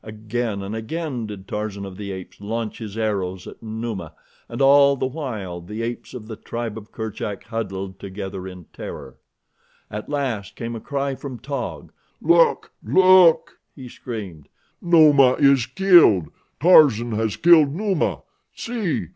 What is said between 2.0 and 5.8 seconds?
Apes launch his arrows at Numa, and all the while